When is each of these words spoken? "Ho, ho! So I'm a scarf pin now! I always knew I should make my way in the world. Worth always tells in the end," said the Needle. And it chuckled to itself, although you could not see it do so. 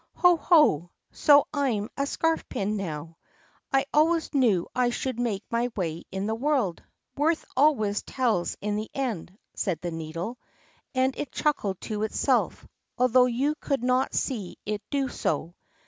"Ho, 0.15 0.35
ho! 0.35 0.89
So 1.11 1.45
I'm 1.53 1.87
a 1.95 2.07
scarf 2.07 2.49
pin 2.49 2.75
now! 2.75 3.17
I 3.71 3.85
always 3.93 4.33
knew 4.33 4.67
I 4.73 4.89
should 4.89 5.19
make 5.19 5.43
my 5.51 5.69
way 5.75 6.05
in 6.11 6.25
the 6.25 6.33
world. 6.33 6.81
Worth 7.15 7.45
always 7.55 8.01
tells 8.01 8.57
in 8.61 8.77
the 8.77 8.89
end," 8.95 9.37
said 9.53 9.79
the 9.81 9.91
Needle. 9.91 10.39
And 10.95 11.15
it 11.15 11.31
chuckled 11.31 11.79
to 11.81 12.01
itself, 12.01 12.65
although 12.97 13.27
you 13.27 13.53
could 13.61 13.83
not 13.83 14.15
see 14.15 14.57
it 14.65 14.81
do 14.89 15.07
so. 15.07 15.53